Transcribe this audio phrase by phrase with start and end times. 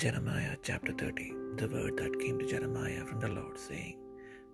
[0.00, 1.26] Jeremiah chapter 30
[1.56, 3.96] The word that came to Jeremiah from the Lord, saying,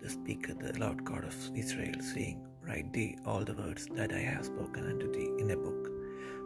[0.01, 4.21] Thus speaketh the Lord God of Israel, saying, Write thee all the words that I
[4.21, 5.91] have spoken unto thee in a book.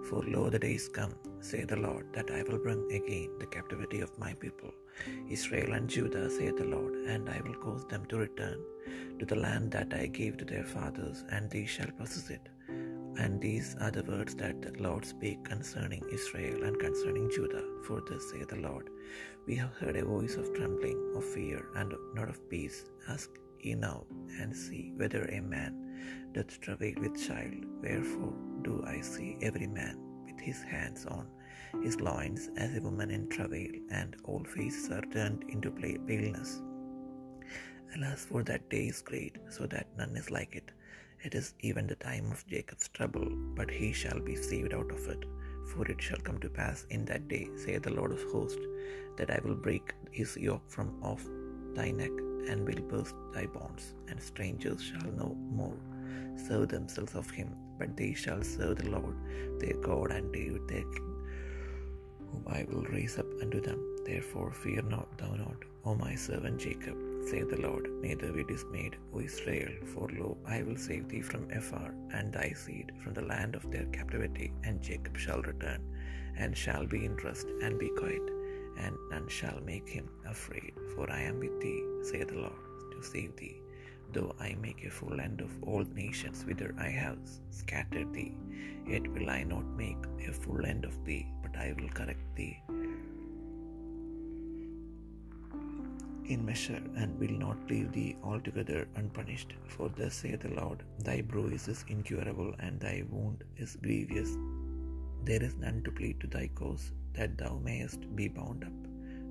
[0.09, 4.01] For lo, the days come, saith the Lord, that I will bring again the captivity
[4.01, 4.73] of my people,
[5.29, 8.59] Israel and Judah, saith the Lord, and I will cause them to return
[9.19, 12.49] to the land that I gave to their fathers, and they shall possess it.
[13.19, 17.65] And these are the words that the Lord spake concerning Israel and concerning Judah.
[17.87, 18.91] For thus saith the Lord,
[19.47, 22.85] We have heard a voice of trembling, of fear, and not of peace.
[23.09, 23.31] Ask
[23.61, 24.05] ye now,
[24.41, 27.65] and see whether a man doth travail with child.
[27.83, 31.27] Wherefore do I see every man with his hands on
[31.83, 36.61] his loins as a woman in travail, and all faces are turned into paleness.
[37.95, 40.71] Alas, for that day is great, so that none is like it.
[41.23, 45.09] It is even the time of Jacob's trouble, but he shall be saved out of
[45.09, 45.25] it.
[45.73, 48.67] For it shall come to pass in that day, saith the Lord of hosts,
[49.17, 51.25] that I will break his yoke from off
[51.75, 52.11] thy neck,
[52.49, 55.77] and will burst thy bonds, and strangers shall no more
[56.37, 59.17] serve themselves of him, but they shall serve the Lord
[59.61, 61.13] their God and David their king,
[62.31, 63.81] whom I will raise up unto them.
[64.05, 68.97] Therefore fear not thou not, O my servant Jacob, saith the Lord, neither be dismayed,
[69.13, 73.29] O Israel, for lo, I will save thee from afar, and thy seed from the
[73.33, 75.83] land of their captivity, and Jacob shall return,
[76.37, 78.23] and shall be in rest, and be quiet,
[78.79, 83.03] and none shall make him afraid, for I am with thee, saith the Lord, to
[83.13, 83.61] save thee.
[84.13, 87.19] Though I make a full end of all nations whither I have
[87.51, 88.35] scattered thee,
[88.87, 92.63] yet will I not make a full end of thee, but I will correct thee
[96.29, 99.55] in measure, and will not leave thee altogether unpunished.
[99.75, 104.31] For thus saith the Lord, Thy bruise is incurable, and thy wound is grievous.
[105.25, 108.77] There is none to plead to thy cause, that thou mayest be bound up.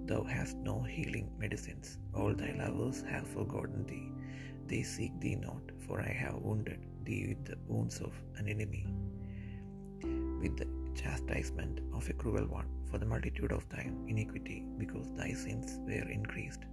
[0.09, 1.97] Thou hast no healing medicines.
[2.13, 4.11] All thy lovers have forgotten thee.
[4.67, 8.85] They seek thee not, for I have wounded thee with the wounds of an enemy,
[10.41, 10.67] with the
[11.01, 16.09] chastisement of a cruel one, for the multitude of thine iniquity, because thy sins were
[16.19, 16.63] increased.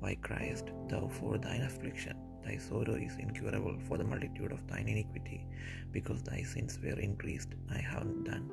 [0.00, 2.16] Why criest, thou for thine affliction?
[2.44, 5.46] Thy sorrow is incurable for the multitude of thine iniquity,
[5.92, 7.50] because thy sins were increased.
[7.70, 8.50] I have done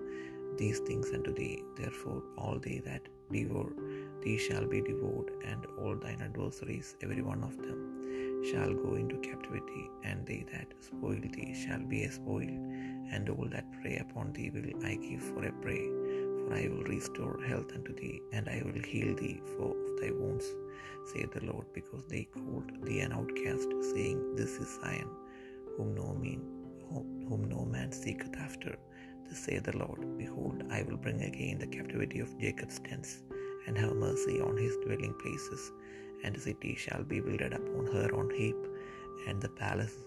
[0.57, 1.63] these things unto thee.
[1.77, 3.69] Therefore, all they that devour
[4.23, 7.79] thee shall be devoured, and all thine adversaries, every one of them,
[8.51, 12.55] shall go into captivity, and they that spoil thee shall be a spoil,
[13.15, 15.85] and all that prey upon thee will I give for a prey.
[16.39, 20.45] For I will restore health unto thee, and I will heal thee for thy wounds,
[21.05, 25.09] saith the Lord, because they called thee an outcast, saying, This is Zion,
[25.75, 26.41] whom no man,
[27.29, 28.77] whom no man seeketh after.
[29.27, 33.23] Thus saith the Lord, Behold, I will bring again the captivity of Jacob's tents,
[33.65, 35.71] and have mercy on his dwelling places,
[36.23, 38.55] and the city shall be builded upon her own heap,
[39.27, 39.97] and the palace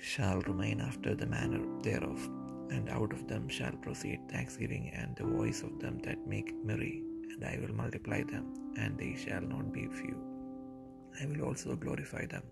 [0.00, 2.28] shall remain after the manner thereof,
[2.70, 7.02] and out of them shall proceed thanksgiving and the voice of them that make merry,
[7.30, 10.16] and I will multiply them, and they shall not be few.
[11.20, 12.42] I will also glorify them,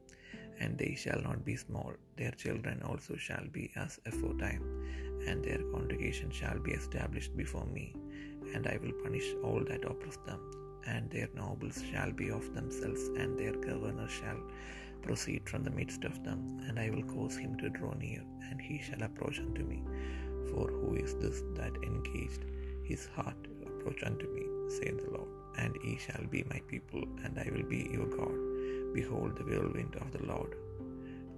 [0.60, 1.92] and they shall not be small.
[2.16, 4.62] Their children also shall be as aforetime,
[5.28, 7.94] and their congregation shall be established before me,
[8.54, 10.40] and I will punish all that oppress them.
[10.88, 14.40] And their nobles shall be of themselves, and their governors shall
[15.06, 18.60] proceed from the midst of them, and I will cause him to draw near, and
[18.60, 19.80] he shall approach unto me.
[20.50, 22.44] For who is this that engaged
[22.90, 24.44] his heart to approach unto me,
[24.76, 25.28] saith the Lord?
[25.58, 28.36] And ye shall be my people, and I will be your God.
[28.94, 30.54] Behold, the whirlwind of the Lord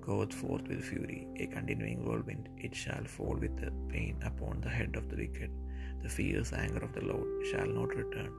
[0.08, 4.74] goeth forth with fury, a continuing whirlwind, it shall fall with the pain upon the
[4.78, 5.50] head of the wicked.
[6.02, 8.32] The fierce anger of the Lord shall not return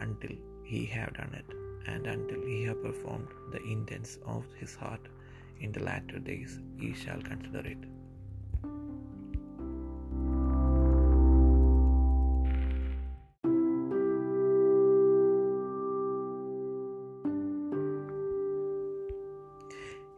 [0.00, 0.34] until
[0.70, 1.50] he have done it,
[1.86, 5.06] and until he have performed the intents of his heart.
[5.60, 6.52] In the latter days
[6.82, 7.82] he shall consider it.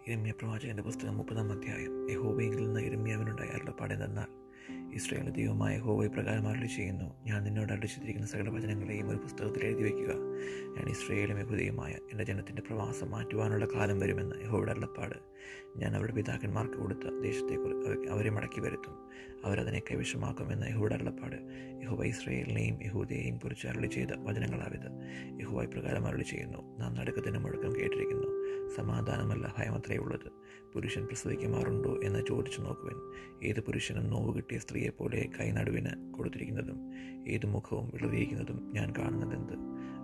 [0.07, 4.31] ഇരമ്യ പ്രവാചകന്റെ പുസ്തകം മുപ്പതാം അധ്യായം യഹോവയിൽ നിന്ന് ഇരമ്യാവിനുണ്ടായ അരുളപ്പാടെന്നാൽ
[4.95, 7.25] ഇസ്രായേലിന്റെ ദൈവമായ യഹോവയെ പ്രകാരം അരളി ചെയ്യുന്നു.
[7.25, 10.15] ഞാൻ നിന്നോട് അടിച്ചിരിക്കുന്ന സകല വചനങ്ങളെയും ഒരു പുസ്തകത്തിൽ എഴുതി വയ്ക്കുക.
[10.77, 15.15] ഞാൻ ഇസ്രയേലും യഹുദയുമായ എന്റെ ജനത്തിന്റെ പ്രവാസം മാറ്റുവാനുള്ള കാലം വരുമെന്ന് യഹോയുടെ അള്ളപ്പാട്
[15.77, 19.09] ഞാൻ അവരുടെ പിതാക്കന്മാർക്ക് കൊടുത്ത ദേശത്തെക്കുറിച്ച് അവരെ മടക്കി വരുത്തും.
[19.45, 21.37] അവരതിനെ കൈവശമാക്കുമെന്ന് യഹൂടെ അരുളപ്പാട്.
[21.83, 24.91] യഹുവ ഇസ്രയേലിനെയും യഹൂദയെയും കുറിച്ച് അരളി ചെയ്ത വചനങ്ങളാവിത്
[25.41, 26.79] യഹുവ പ്രകാരം അരളി ചെയ്യുന്നു.
[26.79, 28.33] നാം നടുക്കത്തിന് മുഴക്കം കേട്ടിരിക്കുന്നു.
[28.77, 30.43] സമാധാനമല്ല ഭയമത്രേ ഉള്ളത്.
[30.75, 32.95] പുരുഷൻ പ്രസവിക്കുമാറുണ്ടോ എന്ന് ചോദിച്ചു നോക്കുവൻ
[33.49, 36.79] ഏത് പുരുഷനും നോവ് കിട്ടിയ സ്ത്രീയെപ്പോലെ കൈനടുവിന് കൊടുത്തിരിക്കുന്നതും
[37.29, 39.53] ഏത് മുഖവും വിളറിയിരിക്കുന്നതും ഞാൻ കാണുന്നതെന്ത്?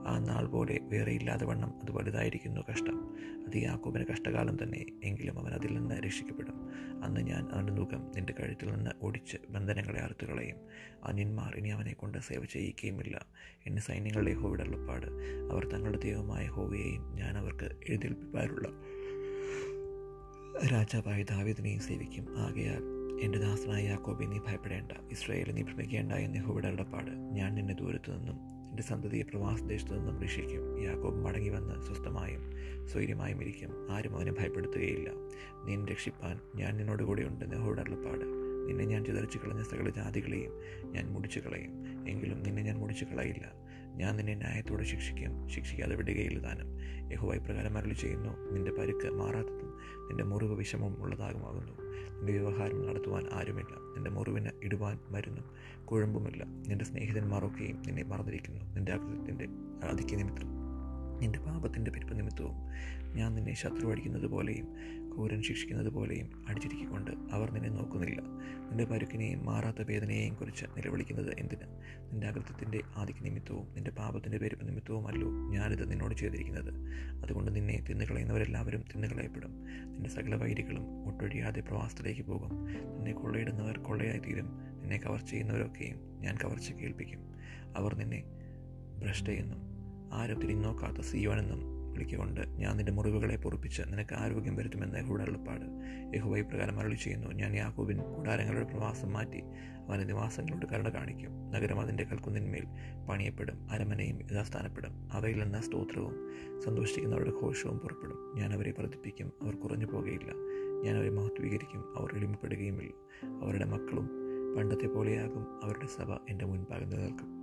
[0.06, 3.16] ആ നാൾ പോലെ വേറെ ഇല്ലാതെ വണ്ണം അത് വലുതായിരിക്കുന്നു കഷ്ടം.
[3.46, 6.54] അത് യാക്കോബിന് കഷ്ടകാലം തന്നെ എങ്കിലും അവൻ അതിൽ നിന്ന് രക്ഷിക്കപ്പെടും.
[7.04, 10.56] അന്ന് ഞാൻ അവന്റെ മുഖം നിന്റെ കഴുത്തിൽ നിന്ന് ഒടിച്ച് ബന്ധനങ്ങളെ അറുത്തുകളയും
[11.04, 13.26] അന്യന്മാർ ഇനി അവനെ കൊണ്ട് സേവ ചെയ്യിക്കുകയുമില്ല.
[13.66, 15.06] എന്നെ സൈന്യങ്ങളുടെ ഹോവിടള്ളപ്പാട്
[15.52, 18.69] അവർ തങ്ങളുടെ ദൈവമായ ഹോവയെയും ഞാൻ അവർക്ക് എഴുന്നേൽപ്പിപ്പാനുള്ള
[20.70, 22.38] രാജാവായ ദാവിദിനെയും സേവിക്കും.
[22.38, 24.92] ആകയാൽ എന്റെ ദാസനായ യാക്കോബി നീ ഭയപ്പെടേണ്ട.
[25.10, 28.36] ഇസ്രായേലിൽ നീ ഭ്രമിക്കേണ്ട എന്ന് ഹുവിടെ അരുളപ്പാട് ഞാൻ നിന്നെ ദൂരത്തു നിന്നും
[28.68, 30.82] എന്റെ സന്തതിയെ പ്രവാസദേശത്തു നിന്നും രക്ഷിക്കും.
[30.82, 32.52] യാക്കോബ് മടങ്ങി വന്ന് സ്വസ്ഥമായും
[32.88, 33.88] സ്വൈര്യമായും ഇരിക്കും.
[33.90, 35.10] ആരും അവനെ ഭയപ്പെടുത്തുകയില്ല.
[35.64, 38.24] നീ രക്ഷിപ്പാൻ ഞാൻ നിന്നോട് കൂടെ ഉണ്ട് യഹോവയുടെ അരുളപ്പാട്
[38.68, 40.52] നിന്നെ ഞാൻ ചിതറിച്ചു കളഞ്ഞ സകല ജാതികളെയും
[40.92, 43.52] ഞാൻ മുടിച്ചു കളയും എങ്കിലും നിന്നെ ഞാൻ മുടിച്ചു കളയില്ല
[43.98, 45.48] ഞാൻ നിന്നെ ന്യായത്തോടെ ശിക്ഷിക്കും.
[45.48, 46.78] ശിക്ഷിക്കാതെ വിടുകയില്ല താനും.
[47.12, 48.50] യഹുവായി ഇപ്രകാരം അരളി ചെയ്യുന്നു.
[48.50, 49.78] നിന്റെ പരുക്ക് മാറാത്തതും
[50.08, 51.72] നിന്റെ മുറിവ് വിഷമം ഉള്ളതാകുമാകുന്നു.
[52.16, 53.74] നിന്റെ വ്യവഹാരം നടത്തുവാൻ ആരുമില്ല.
[53.94, 55.44] നിന്റെ മുറിവിന് ഇടുവാൻ മരുന്നും
[55.84, 56.44] കുഴമ്പുമില്ല.
[56.44, 58.74] നിന്റെ സ്നേഹിതന്മാരൊക്കെയും നിന്നെ മറന്നിരിക്കുന്നു.
[58.74, 59.48] നിന്റെ അകൃത്യത്തിന്റെ
[59.86, 60.16] അധിക
[61.20, 62.54] നിന്റെ പാപത്തിന്റെ പെരുപ്പ് നിമിത്തവും
[63.14, 64.64] ഞാൻ നിന്നെ ശത്രു അടിക്കുന്നത് പോലെയും
[65.12, 68.20] ക്രൂരൻ ശിക്ഷിക്കുന്നത് പോലെയും അടിച്ചിരിക്കൊണ്ട് അവർ നിന്നെ നോക്കുന്നില്ല.
[68.68, 71.62] നിന്റെ പരുക്കിനെയും മാറാത്ത വേദനയെയും കുറിച്ച് നിലവിളിക്കുന്നത് എന്തിന്?
[72.12, 76.74] നിന്റെ അകൃത്യത്തിന്റെ ആദിക്ക് നിമിത്തവും നിന്റെ പാപത്തിന്റെ പെരുപ്പ് നിമിത്തവുമല്ലോ ഞാനിത് നിന്നോട് ചെയ്തിരിക്കുന്നത്.
[77.22, 79.64] അതുകൊണ്ട് നിന്നെ തിന്നുകളയുന്നവരെല്ലാവരും തിന്നുകളയപ്പെടും.
[79.64, 82.64] നിന്റെ സകല വൈരികളും ഒട്ടൊഴിയാതെ പ്രവാസത്തിലേക്ക് പോകും.
[82.94, 84.46] നിന്നെ കൊള്ളയിടുന്നവർ കൊള്ളയായി തീരും
[84.80, 87.20] നിന്നെ കവർച്ച ചെയ്യുന്നവരൊക്കെയും ഞാൻ കവർച്ച കേൾപ്പിക്കും.
[87.76, 88.24] അവർ നിന്നെ
[88.98, 89.67] ഭ്രഷ്ടയെന്നും
[90.12, 95.64] ആരും തിരിഞ്ഞോക്കാത്ത സിയോനെന്നും വിളിക്കൊണ്ട് ഞാൻ നിന്റെ മുറിവുകളെ പൊറുപ്പിച്ച് നിനക്ക് ആരോഗ്യം വരുത്തുമെന്ന് യഹൂടെ അരുളപ്പാട്.
[96.16, 99.43] യഹോവ ഇപ്രകാരം മരളി ചെയ്യുന്നു ഞാൻ യാക്കോബിൻ കൂടാരങ്ങളുടെ പ്രവാസം മാറ്റി
[99.88, 101.50] അവന്റെ നിവാസങ്ങളോട് കരുണ കാണിക്കും.
[101.50, 102.64] നഗരം അതിന്റെ കൽക്കുന്നിന്മേൽ
[103.10, 105.12] പണിയപ്പെടും അരമനയും യഥാസ്ഥാനപ്പെടും.
[105.12, 106.32] അവയിൽ നിന്ന് സ്തോത്രവും
[106.62, 108.32] സന്തോഷിക്കുന്നവരുടെ ഘോഷവും പുറപ്പെടും.
[108.37, 110.32] ഞാൻ അവരെ വർദ്ധിപ്പിക്കും അവർ കുറഞ്ഞു പോകുകയില്ല.
[110.84, 112.93] ഞാൻ അവരെ മഹത്വീകരിക്കും അവർ എളിമപ്പെടുകയുമില്ല.
[113.44, 114.11] അവരുടെ മക്കളും
[114.56, 117.38] പണ്ടത്തെ പോലെയാകും അവരുടെ സഭ എന്റെ മുൻപാകെ നിലനിൽക്കും.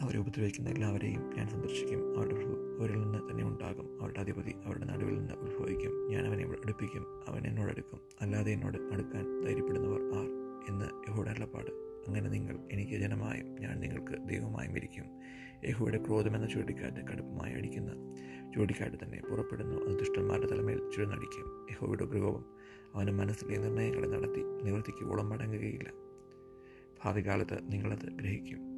[0.00, 2.18] അവരെ ഉപദ്രവിക്കുന്ന എല്ലാവരെയും ഞാൻ സന്ദർശിക്കും.
[2.18, 2.34] അവരുടെ
[2.80, 4.02] അവരിൽ നിന്ന് തന്നെ ഉണ്ടാകും.
[4.02, 6.10] അവരുടെ അധിപതി അവരുടെ നടുവിൽ നിന്ന് ഉത്ഭവിക്കും.
[6.10, 7.24] ഞാൻ അവനെ അടുപ്പിക്കും.
[7.28, 8.00] അവൻ എന്നോട് അടുക്കും.
[8.20, 10.28] അല്ലാതെ എന്നോട് അടുക്കാൻ ധൈര്യപ്പെടുന്നവർ ആർ
[10.68, 11.70] എന്ന് യഹോയുടെ അല്ലപ്പാട്
[12.08, 15.04] അങ്ങനെ നിങ്ങൾ എനിക്ക് ജനമായും ഞാൻ നിങ്ങൾക്ക് ദൈവമായും ഇരിക്കും.
[15.68, 17.92] യഹോയുടെ ക്രോധമെന്ന ചുഴലിക്കാറ്റ് കടുപ്പമായി അടിക്കുന്ന
[18.54, 19.84] ചുഴലിക്കാറ്റ് തന്നെ പുറപ്പെടുന്നു.
[19.84, 22.44] അത് ദുഷ്ടന്മാരുടെ തലമേൽ ചുഴന്നടിക്കും യഹോയുടെ ഗൃഹവും
[22.94, 25.92] അവന്റെ മനസ്സിലെ നിർണയങ്ങളെ നടത്തി നിവർത്തിക്കുവോളം മടങ്ങുകയില്ല
[27.04, 28.69] ഭാവി കാലത്ത് നിങ്ങളത് ഗ്രഹിക്കും.